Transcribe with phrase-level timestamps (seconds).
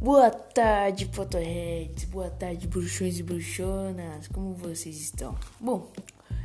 [0.00, 2.04] Boa tarde, Potterheads.
[2.04, 4.28] Boa tarde, bruxões e bruxonas.
[4.28, 5.36] Como vocês estão?
[5.60, 5.90] Bom,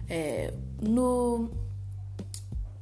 [0.09, 1.51] é, no,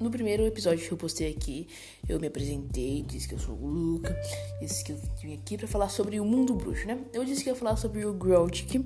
[0.01, 1.67] no primeiro episódio que eu postei aqui,
[2.09, 4.19] eu me apresentei, disse que eu sou o Luca,
[4.59, 6.99] disse que eu vim aqui para falar sobre o mundo bruxo, né?
[7.13, 8.83] Eu disse que ia falar sobre o Grouchick,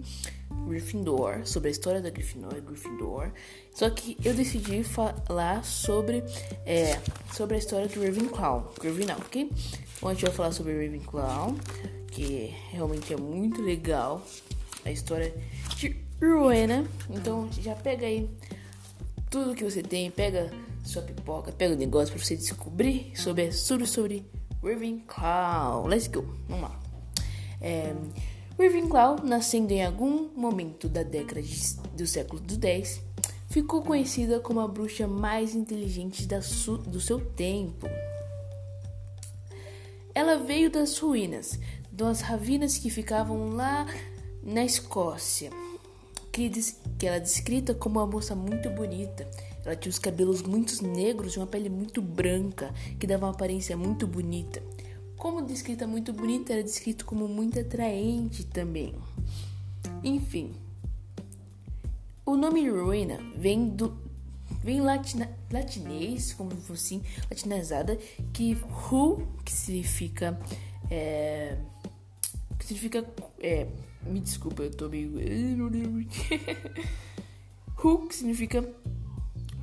[0.68, 3.32] Gryffindor, sobre a história da Gryffindor, Gryffindor.
[3.74, 6.22] Só que eu decidi falar sobre,
[6.66, 7.00] é,
[7.34, 9.50] sobre a história do Ravenclaw, Ravenclaw, ok?
[9.98, 11.56] Então a gente vai falar sobre Ravenclaw,
[12.12, 14.22] que realmente é muito legal
[14.84, 15.34] a história
[15.78, 16.86] de Rowena.
[17.10, 18.30] Então já pega aí
[19.30, 20.52] tudo que você tem, pega
[20.86, 24.26] sua pipoca, pega o negócio para você descobrir sobre sobre sobre
[24.64, 25.88] Ravenclaw.
[25.88, 26.80] Let's go, vamos lá.
[27.60, 27.94] É,
[28.58, 33.02] Ravenclaw, nascendo em algum momento da década de, do século X,
[33.50, 37.88] ficou conhecida como a bruxa mais inteligente do seu tempo.
[40.14, 41.60] Ela veio das ruínas,
[41.92, 43.86] das ravinas que ficavam lá
[44.42, 45.52] na Escócia,
[46.32, 46.50] que,
[46.98, 49.28] que ela é descrita como uma moça muito bonita.
[49.66, 53.76] Ela tinha os cabelos muito negros e uma pele muito branca, que dava uma aparência
[53.76, 54.62] muito bonita.
[55.18, 58.94] Como descrita muito bonita, era descrito como muito atraente também.
[60.04, 60.54] Enfim,
[62.26, 63.98] o nome Rowena vem do
[64.64, 67.98] vem latina, latinês, como se fosse latinizada,
[68.34, 68.58] que
[68.92, 70.40] who, que significa
[70.90, 71.58] é,
[72.58, 73.06] que significa
[73.40, 73.68] é,
[74.04, 75.14] me desculpa, eu tô meio
[77.84, 78.68] who, que significa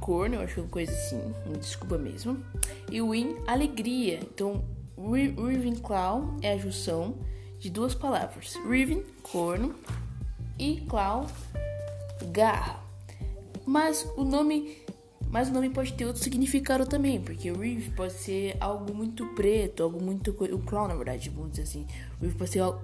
[0.02, 1.20] corno, eu acho uma coisa assim,
[1.58, 2.36] desculpa mesmo.
[2.90, 4.18] E win, alegria.
[4.22, 4.62] Então,
[4.98, 7.14] Ravenclaw é a junção
[7.58, 9.74] de duas palavras: Raven, corno,
[10.58, 11.26] e Claw,
[12.32, 12.82] garra.
[13.64, 14.78] Mas o nome,
[15.30, 19.24] mas o nome pode ter outro significado também, porque o Reeve pode ser algo muito
[19.34, 21.86] preto, algo muito o Claw na verdade, vamos dizer assim.
[22.18, 22.82] O Reeve pode ser algo,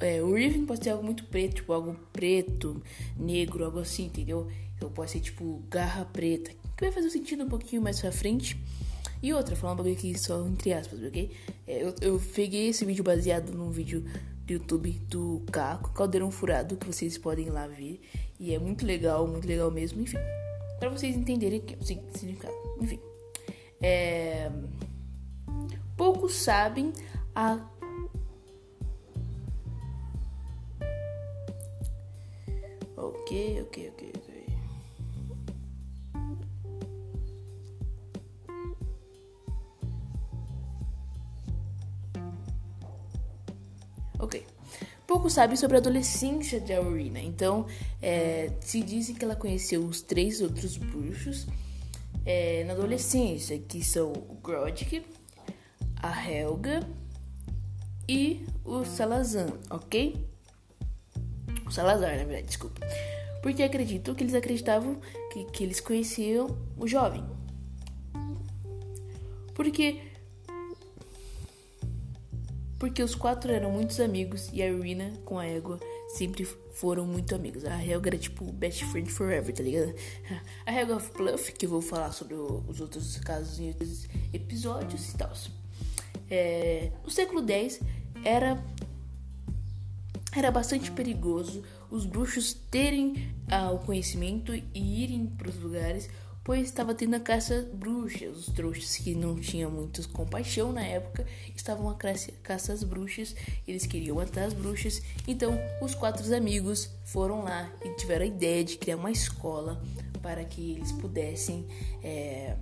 [0.00, 2.82] é, o Reeve pode ser algo muito preto, tipo algo preto,
[3.16, 4.48] negro, algo assim, entendeu?
[4.76, 8.58] Então pode ser tipo garra preta, que vai fazer sentido um pouquinho mais pra frente.
[9.22, 11.30] E outra, falar um bagulho aqui só entre aspas, ok?
[11.66, 14.04] É, eu, eu peguei esse vídeo baseado num vídeo
[14.44, 18.00] do YouTube do Caco, Caldeirão Furado, que vocês podem lá ver.
[18.38, 20.18] E é muito legal, muito legal mesmo, enfim.
[20.78, 22.54] Pra vocês entenderem o que significado.
[22.80, 22.98] Enfim.
[23.80, 24.50] É...
[25.96, 26.92] Poucos sabem
[27.34, 27.64] a
[33.02, 34.32] Ok, ok, ok, ok.
[44.20, 44.46] Ok.
[45.04, 47.18] Pouco sabe sobre a adolescência de Aurina.
[47.18, 47.66] Então,
[48.00, 51.48] é, se dizem que ela conheceu os três outros bruxos
[52.24, 55.04] é, na adolescência, que são o Grodk,
[55.96, 56.88] a Helga
[58.08, 60.31] e o Salazar, ok?
[61.72, 62.80] Salazar, na verdade, desculpa.
[63.42, 65.00] Porque acredito que eles acreditavam
[65.32, 67.24] que, que eles conheciam o jovem.
[69.54, 70.00] Porque
[72.78, 75.78] porque os quatro eram muitos amigos e a Irina com a Égua
[76.16, 77.64] sempre foram muito amigos.
[77.64, 79.94] A Helga era tipo best friend forever, tá ligado?
[80.66, 85.10] A Helga of Bluff, que eu vou falar sobre os outros casos em outros episódios
[85.10, 85.32] e tal.
[86.28, 87.80] É, no século X
[88.24, 88.60] era
[90.34, 96.08] era bastante perigoso os bruxos terem ah, o conhecimento e irem para os lugares
[96.44, 98.48] pois estava tendo a caça bruxas.
[98.48, 103.34] Os trouxas que não tinham muita compaixão na época estavam a caça às bruxas,
[103.66, 105.02] eles queriam matar as bruxas.
[105.26, 109.82] Então, os quatro amigos foram lá e tiveram a ideia de criar uma escola
[110.20, 111.66] para que eles pudessem
[112.02, 112.56] é,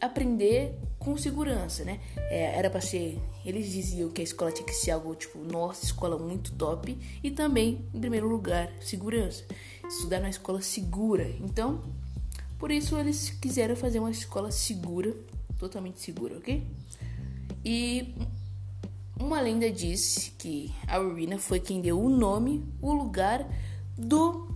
[0.00, 2.00] aprender com segurança, né?
[2.16, 3.20] É, era para ser.
[3.44, 6.98] Eles diziam que a escola tinha que ser algo tipo, nossa, escola muito top.
[7.22, 9.44] E também, em primeiro lugar, segurança.
[9.86, 11.28] Estudar na escola segura.
[11.40, 11.82] Então,
[12.58, 15.14] por isso eles quiseram fazer uma escola segura,
[15.58, 16.66] totalmente segura, ok?
[17.64, 18.14] E
[19.20, 23.46] uma lenda diz que a Urina foi quem deu o nome, o lugar
[23.96, 24.48] do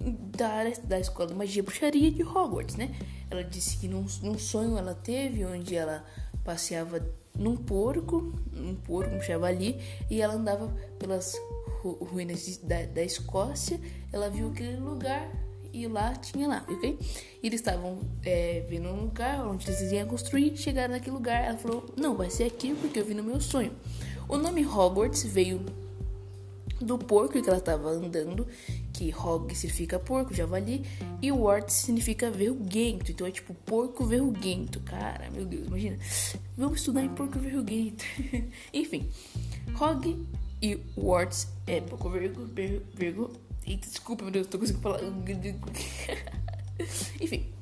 [0.00, 2.94] da, da escola de magia e bruxaria de Hogwarts, né?
[3.30, 6.04] Ela disse que num, num sonho ela teve onde ela
[6.44, 7.04] passeava
[7.34, 9.78] num porco, um porco, um javali,
[10.10, 11.36] e ela andava pelas
[11.82, 13.80] ruínas da, da Escócia.
[14.12, 15.30] Ela viu aquele lugar
[15.72, 16.98] e lá tinha lá, ok?
[17.42, 21.58] E eles estavam é, vendo um lugar onde eles iam construir, chegaram naquele lugar, ela
[21.58, 23.72] falou, não, vai ser aqui porque eu vi no meu sonho.
[24.28, 25.64] O nome Hogwarts veio
[26.80, 28.46] do porco que ela estava andando,
[28.98, 30.84] que Hog significa porco, javali,
[31.22, 35.98] e Wart significa verruguento, então é tipo porco verruguento, cara, meu Deus, imagina,
[36.56, 38.04] vamos estudar em porco verruguento,
[38.74, 39.08] enfim,
[39.80, 40.26] Hog
[40.60, 42.44] e Warts é pouco vergo,
[42.92, 43.30] vergo,
[43.64, 45.00] Eita, desculpa, meu Deus, tô conseguindo falar.
[47.20, 47.57] Enfim.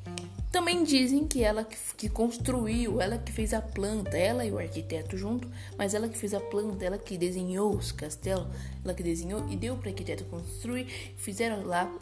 [0.51, 5.17] Também dizem que ela que construiu, ela que fez a planta, ela e o arquiteto
[5.17, 8.47] junto, mas ela que fez a planta, ela que desenhou os castelos,
[8.85, 11.93] ela que desenhou e deu para o arquiteto construir, fizeram lá.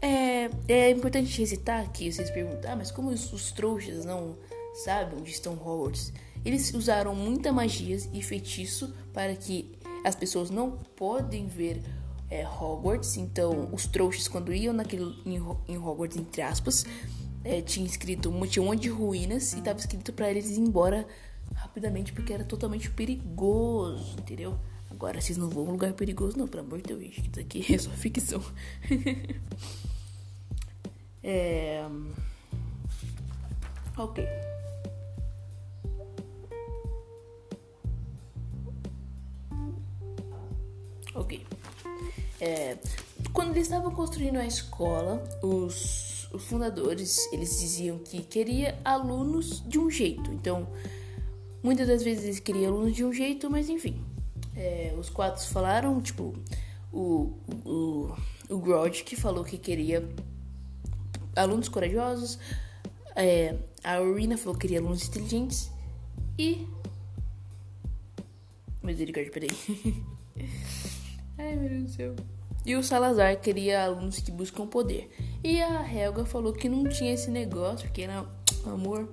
[0.00, 4.36] É, é importante recitar aqui, vocês perguntam, ah, mas como os, os trouxas não
[4.84, 6.12] sabem onde estão Hogwarts?
[6.44, 9.70] Eles usaram muita magia e feitiço para que
[10.04, 11.80] as pessoas não podem ver
[12.28, 13.16] é, Hogwarts.
[13.16, 16.84] Então, os trouxas, quando iam naquele, em, em Hogwarts, entre aspas,
[17.44, 21.06] é, tinha escrito um monte de ruínas e tava escrito para eles ir embora
[21.54, 24.58] rapidamente porque era totalmente perigoso, entendeu?
[24.90, 27.78] Agora vocês não vão um lugar perigoso, não, pelo amor de Deus, isso aqui é
[27.78, 28.42] só ficção.
[31.22, 31.84] é.
[33.96, 34.24] Ok.
[41.14, 41.46] Ok.
[42.40, 42.78] É,
[43.32, 49.78] quando eles estavam construindo a escola, os, os, fundadores eles diziam que queria alunos de
[49.78, 50.30] um jeito.
[50.32, 50.68] Então,
[51.62, 54.02] muitas das vezes eles queriam alunos de um jeito, mas enfim.
[54.54, 56.34] É, os quatro falaram, tipo,
[56.92, 57.32] o,
[57.64, 58.14] o,
[58.50, 60.06] o que falou que queria
[61.34, 62.38] alunos corajosos,
[63.16, 65.70] é, a Urina falou que queria alunos inteligentes
[66.38, 66.66] e.
[68.82, 69.50] Misericórdia, peraí.
[71.38, 72.16] Ai, meu Deus do céu.
[72.64, 75.10] E o Salazar queria alunos que buscam poder.
[75.42, 78.24] E a Helga falou que não tinha esse negócio, porque era
[78.64, 79.08] amor.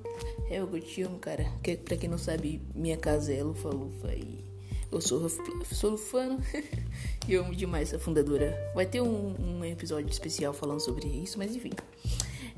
[0.50, 1.46] Helga, eu te amo, cara.
[1.64, 4.50] Que, pra quem não sabe, minha casa é Lufa-Lufa e
[4.92, 5.30] eu sou,
[5.72, 6.40] sou lufano.
[7.28, 8.58] e eu amo demais essa fundadora.
[8.74, 11.72] Vai ter um, um episódio especial falando sobre isso, mas enfim.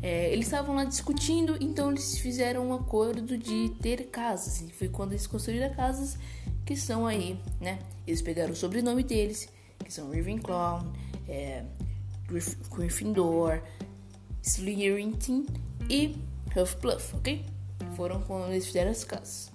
[0.01, 4.61] É, eles estavam lá discutindo, então eles fizeram um acordo de ter casas.
[4.61, 6.17] E foi quando eles construíram casas
[6.65, 7.79] que são aí, né?
[8.07, 9.47] Eles pegaram o sobrenome deles
[9.91, 10.85] que são Ravenclaw,
[11.27, 11.65] é,
[12.73, 13.61] Gryffindor,
[14.41, 15.17] Slytherin
[15.89, 16.15] e
[16.55, 17.45] Hufflepuff, ok?
[17.97, 19.51] Foram quando eles fizeram as casas.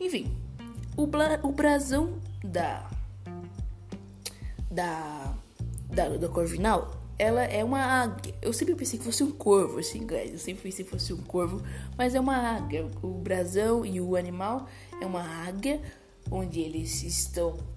[0.00, 0.34] Enfim,
[0.96, 1.02] o,
[1.46, 2.90] o brasão da
[4.70, 5.34] da
[5.90, 8.34] da, da Corvinal, ela é uma águia.
[8.40, 10.32] Eu sempre pensei que fosse um corvo, assim, guys.
[10.32, 11.62] Eu sempre pensei que fosse um corvo,
[11.96, 12.86] mas é uma águia.
[13.02, 14.66] O brasão e o animal
[15.00, 15.80] é uma águia,
[16.30, 17.75] onde eles estão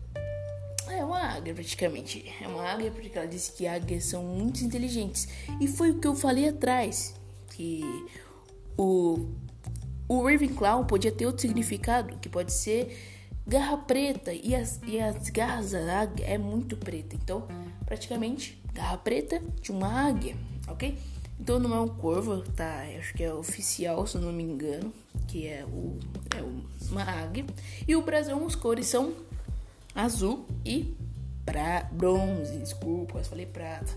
[0.92, 2.26] é uma águia, praticamente.
[2.42, 5.28] É uma águia porque ela disse que águias são muito inteligentes.
[5.60, 7.16] E foi o que eu falei atrás.
[7.52, 7.82] Que
[8.78, 9.30] o,
[10.08, 12.98] o Ravenclaw podia ter outro significado, que pode ser
[13.46, 14.34] garra preta.
[14.34, 17.16] E as, e as garras da águia é muito preta.
[17.16, 17.48] Então,
[17.86, 20.36] praticamente, garra preta de uma águia,
[20.68, 20.98] ok?
[21.40, 22.84] Então não é um corvo, tá?
[22.98, 24.94] Acho que é oficial, se eu não me engano.
[25.28, 25.98] Que é, o,
[26.36, 26.44] é
[26.92, 27.46] uma águia.
[27.88, 29.14] E o brasão, as cores são
[29.96, 30.96] azul e
[31.46, 33.92] pra, bronze, desculpa, eu falei prata.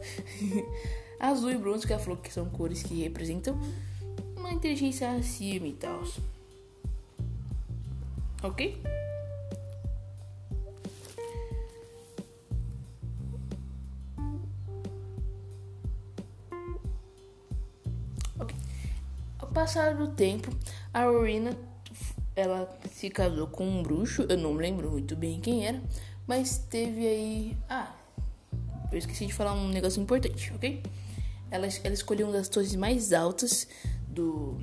[1.21, 3.59] azul e bronze que ela falou que são cores que representam
[4.37, 6.03] uma inteligência acima e tal.
[8.43, 8.83] Ok?
[19.53, 20.51] Passar do tempo,
[20.95, 21.55] a Rowena
[22.35, 25.81] ela se casou com um bruxo, eu não lembro muito bem quem era,
[26.27, 27.59] mas teve aí.
[27.69, 27.93] Ah,
[28.91, 30.83] eu esqueci de falar um negócio importante, ok?
[31.51, 33.69] Ela, ela escolheu uma das torres mais altas
[34.09, 34.59] do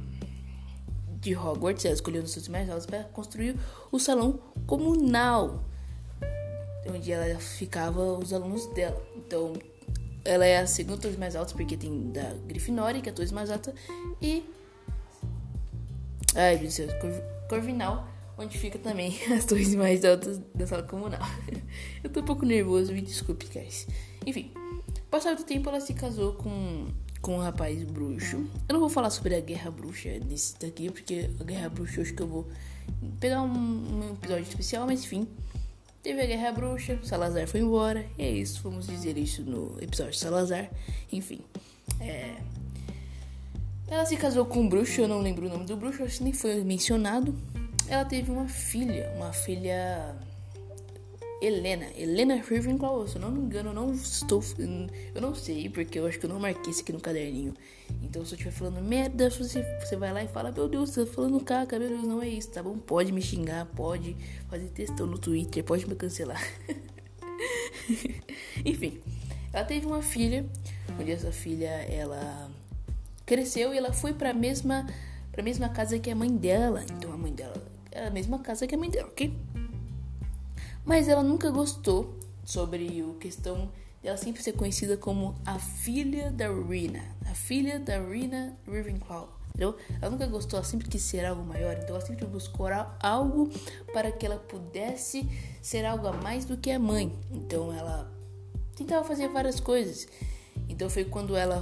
[1.19, 3.55] de Hogwarts, ela escolheu uma das torres mais altas para construir
[3.91, 5.63] o salão comunal,
[6.89, 9.01] onde ela ficava os alunos dela.
[9.15, 9.53] Então,
[10.23, 13.31] ela é a segunda torre mais alta porque tem da Grifinória, que é a torre
[13.31, 13.73] mais alta,
[14.21, 14.43] e
[16.35, 21.19] Ai, meu Deus, Corvinal, onde fica também as torres mais altas da sala comunal.
[22.03, 23.87] Eu tô um pouco nervoso, me desculpe, guys.
[24.25, 24.51] Enfim,
[25.09, 26.87] passado do tempo ela se casou com,
[27.21, 28.37] com um rapaz bruxo.
[28.67, 32.13] Eu não vou falar sobre a guerra bruxa nesse daqui, porque a guerra bruxa acho
[32.13, 32.47] que eu vou
[33.19, 35.27] pegar um, um episódio especial, mas enfim.
[36.01, 40.13] Teve a guerra bruxa, Salazar foi embora, e é isso, vamos dizer isso no episódio
[40.13, 40.69] Salazar.
[41.11, 41.41] Enfim,
[41.99, 42.37] é.
[43.89, 46.23] Ela se casou com um bruxo, eu não lembro o nome do bruxo, acho que
[46.23, 47.35] nem foi mencionado.
[47.87, 50.15] Ela teve uma filha, uma filha
[51.41, 54.43] Helena, Helena Ravenclaw, se eu não me engano, eu não estou,
[55.15, 57.53] eu não sei, porque eu acho que eu não marquei isso aqui no caderninho.
[58.03, 61.05] Então, se eu estiver falando merda, você, você vai lá e fala, meu Deus, você
[61.05, 62.77] tá falando caca, meu Deus, não é isso, tá bom?
[62.77, 64.15] Pode me xingar, pode
[64.49, 66.43] fazer textão no Twitter, pode me cancelar.
[68.63, 69.01] Enfim,
[69.51, 70.45] ela teve uma filha,
[70.99, 72.51] onde essa filha, ela
[73.29, 74.87] cresceu e ela foi para a mesma
[75.31, 76.83] para mesma casa que a mãe dela.
[76.97, 79.37] Então a mãe dela é a mesma casa que a mãe dela, ok?
[80.83, 83.71] Mas ela nunca gostou sobre o questão
[84.01, 89.37] dela sempre ser conhecida como a filha da Rina, a filha da Rina Ravenclaw.
[89.49, 89.77] Entendeu?
[90.01, 92.67] Ela nunca gostou, ela sempre quis ser algo maior, então ela sempre buscou
[92.99, 93.51] algo
[93.93, 95.29] para que ela pudesse
[95.61, 97.13] ser algo a mais do que a mãe.
[97.29, 98.11] Então ela
[98.75, 100.07] tentava fazer várias coisas.
[100.67, 101.59] Então foi quando ela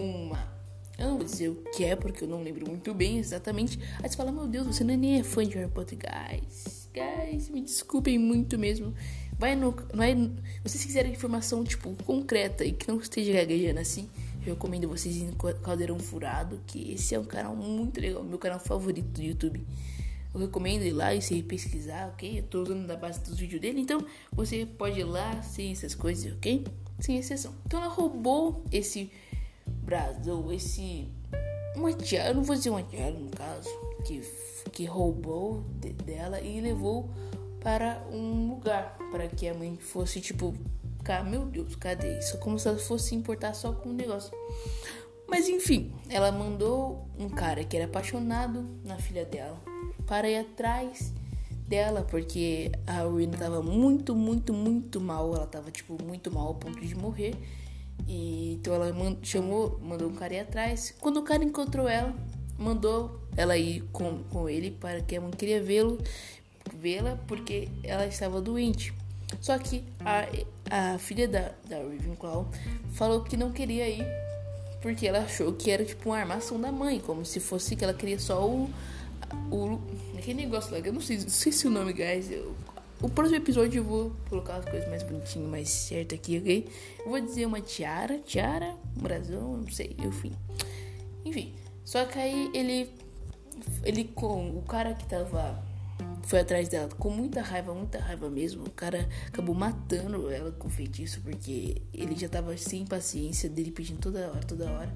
[0.00, 0.60] uma.
[0.98, 3.78] Eu não vou dizer o que é, porque eu não lembro muito bem exatamente.
[4.02, 6.88] Aí você fala, meu Deus, você não é nem é fã de Harry Potter, guys.
[6.92, 8.92] Guys, me desculpem muito mesmo.
[9.38, 9.74] Vai no.
[9.94, 14.10] Vai, se vocês quiserem informação, tipo, concreta e que não esteja gaguejando assim,
[14.44, 18.38] eu recomendo vocês irem no Caldeirão Furado, que esse é um canal muito legal, meu
[18.38, 19.64] canal favorito do YouTube.
[20.34, 22.38] Eu recomendo ir lá e se pesquisar, ok?
[22.38, 25.94] Eu tô usando da base dos vídeos dele, então você pode ir lá sem essas
[25.94, 26.64] coisas, ok?
[26.98, 27.54] Sem exceção.
[27.64, 29.10] Então ela roubou esse
[29.82, 31.08] brasão, esse.
[31.74, 33.68] Eu não vou dizer uma tiara no caso,
[34.04, 34.20] que,
[34.72, 37.08] que roubou de, dela e levou
[37.60, 40.54] para um lugar para que a mãe fosse tipo,
[41.04, 42.38] cara, meu Deus, cadê isso?
[42.38, 44.32] Como se ela fosse importar só com o negócio.
[45.28, 49.60] Mas enfim, ela mandou um cara que era apaixonado na filha dela
[50.06, 51.12] para ir atrás
[51.68, 55.32] dela, porque a Rina tava muito, muito, muito mal.
[55.32, 57.36] Ela tava, tipo, muito mal ao ponto de morrer.
[58.08, 58.92] E, então ela
[59.22, 60.94] chamou, mandou um cara ir atrás.
[61.00, 62.14] Quando o cara encontrou ela,
[62.58, 65.98] mandou ela ir com, com ele para que a mãe queria vê-lo
[66.74, 68.92] vê-la porque ela estava doente.
[69.40, 72.48] Só que a, a filha da, da Ravenclaw
[72.92, 74.06] falou que não queria ir
[74.80, 77.94] porque ela achou que era tipo uma armação da mãe, como se fosse que ela
[77.94, 78.70] queria só o.
[79.50, 79.80] o
[80.16, 82.30] aquele negócio lá, eu não sei, não sei se o nome, guys.
[82.30, 82.54] Eu,
[83.02, 86.68] o próximo episódio eu vou colocar as coisas mais bonitinhas, mais certas aqui, ok?
[87.00, 90.32] Eu vou dizer uma tiara, tiara, um brasão, não sei, enfim.
[91.24, 91.54] Enfim,
[91.84, 92.90] só que aí ele.
[93.84, 95.62] Ele com o cara que tava
[96.22, 98.64] foi atrás dela com muita raiva, muita raiva mesmo.
[98.64, 103.98] O cara acabou matando ela com feitiço porque ele já tava sem paciência dele pedindo
[103.98, 104.94] toda hora, toda hora.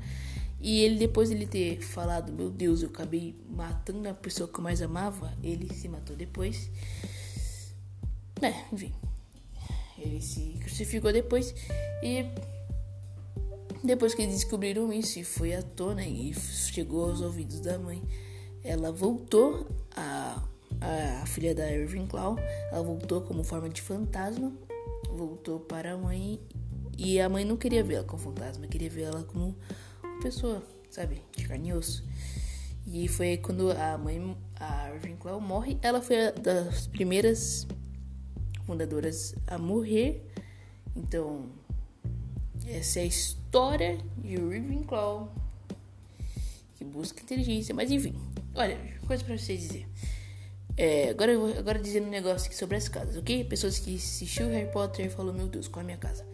[0.60, 4.62] E ele depois ele ter falado, meu Deus, eu acabei matando a pessoa que eu
[4.62, 6.70] mais amava, ele se matou depois.
[8.46, 8.92] É, enfim.
[9.98, 11.54] Ele se crucificou depois
[12.02, 12.26] e
[13.82, 18.02] depois que descobriram isso e foi à tona e chegou aos ouvidos da mãe,
[18.62, 20.42] ela voltou a
[20.80, 22.36] a filha da Ravenclaw,
[22.70, 24.52] ela voltou como forma de fantasma,
[25.10, 26.40] voltou para a mãe
[26.96, 29.56] e a mãe não queria vê-la como fantasma, queria vê-la como
[30.22, 32.04] pessoa, sabe, de carne e osso.
[32.86, 37.66] E foi quando a mãe, a Ravenclaw morre, ela foi das primeiras
[38.66, 40.22] fundadoras a morrer.
[40.96, 41.46] Então,
[42.66, 45.32] essa é a história de Ravenclaw
[46.76, 48.14] que busca inteligência, mas enfim,
[48.54, 49.86] olha, coisa para vocês dizer.
[50.76, 53.44] É, agora eu vou agora dizendo um negócio aqui sobre as casas, ok?
[53.44, 56.26] Pessoas que assistiu Harry Potter e falou, meu Deus, qual é a minha casa?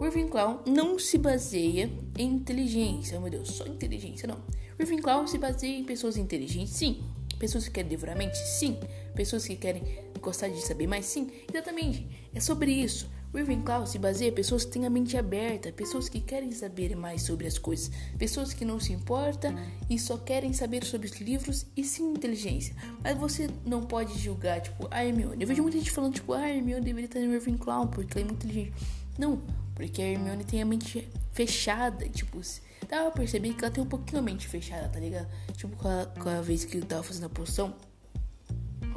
[0.00, 4.42] Ravenclaw não se baseia em inteligência, meu Deus, só inteligência, não.
[4.78, 7.02] Ravenclaw se baseia em pessoas inteligentes, sim.
[7.38, 8.78] Pessoas que querem devorar mente, sim.
[9.14, 9.82] Pessoas que querem
[10.18, 11.30] gostar de saber mais, sim.
[11.52, 13.08] Exatamente, é sobre isso.
[13.34, 17.22] Ravenclaw se baseia em pessoas que têm a mente aberta, pessoas que querem saber mais
[17.22, 19.54] sobre as coisas, pessoas que não se importam
[19.90, 22.74] e só querem saber sobre os livros e sim inteligência.
[23.02, 25.42] Mas você não pode julgar, tipo, a Hermione.
[25.42, 28.26] Eu vejo muita gente falando, tipo, ah, a Hermione deveria estar no Ravenclaw porque ela
[28.26, 28.74] é muito inteligente.
[29.18, 29.42] Não,
[29.74, 32.40] porque a Hermione tem a mente fechada, tipo,
[32.88, 35.28] dá pra perceber que ela tem um pouquinho a mente fechada, tá ligado?
[35.54, 37.74] Tipo, com a, com a vez que eu tava fazendo a poção,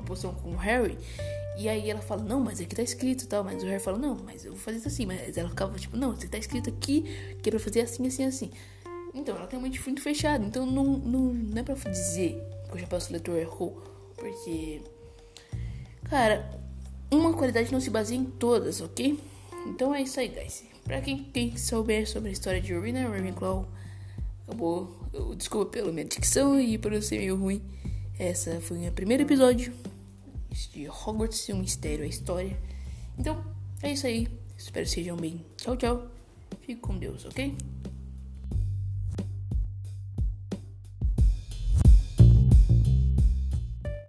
[0.10, 0.98] poção com o Harry,
[1.60, 3.44] e aí ela fala, não, mas aqui tá escrito tal.
[3.44, 5.06] Mas o Harry fala, não, mas eu vou fazer isso assim.
[5.06, 7.04] Mas ela ficava tipo, não, você tá escrito aqui
[7.44, 8.52] que é pra fazer assim, assim, assim.
[9.14, 10.46] Então ela tem uma mente muito fechada.
[10.46, 13.84] Então não, não, não é pra dizer que o chapéu seletor errou.
[14.16, 14.82] Porque,
[16.10, 16.50] cara,
[17.12, 19.20] uma qualidade não se baseia em todas, ok?
[19.68, 20.64] Então é isso aí, guys.
[20.86, 23.68] Pra quem, quem souber sobre a história de Urina Ravenclaw,
[24.48, 24.98] acabou.
[25.12, 27.62] Eu, desculpa pela minha dicção e por eu ser meio ruim.
[28.18, 29.74] Essa foi o meu primeiro episódio
[30.52, 32.58] de Hogwarts um mistério, a história.
[33.18, 33.44] Então,
[33.82, 34.28] é isso aí.
[34.58, 35.46] Espero que sejam bem.
[35.58, 36.08] Tchau, tchau.
[36.62, 37.56] Fique com Deus, ok?